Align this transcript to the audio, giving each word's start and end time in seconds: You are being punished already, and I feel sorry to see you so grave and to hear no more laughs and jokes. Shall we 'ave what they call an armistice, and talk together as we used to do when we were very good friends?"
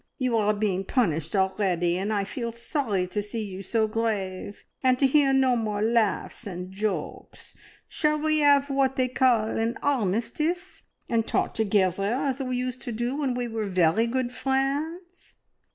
You 0.17 0.35
are 0.35 0.55
being 0.55 0.83
punished 0.83 1.35
already, 1.35 1.95
and 1.95 2.11
I 2.11 2.23
feel 2.23 2.51
sorry 2.51 3.05
to 3.05 3.21
see 3.21 3.43
you 3.43 3.61
so 3.61 3.87
grave 3.87 4.63
and 4.81 4.97
to 4.97 5.05
hear 5.05 5.31
no 5.31 5.55
more 5.55 5.83
laughs 5.83 6.47
and 6.47 6.71
jokes. 6.71 7.53
Shall 7.87 8.17
we 8.17 8.43
'ave 8.43 8.73
what 8.73 8.95
they 8.95 9.07
call 9.09 9.59
an 9.59 9.77
armistice, 9.83 10.81
and 11.07 11.27
talk 11.27 11.53
together 11.53 12.11
as 12.15 12.41
we 12.41 12.57
used 12.57 12.81
to 12.81 12.91
do 12.91 13.15
when 13.17 13.35
we 13.35 13.47
were 13.47 13.67
very 13.67 14.07
good 14.07 14.31
friends?" 14.31 15.35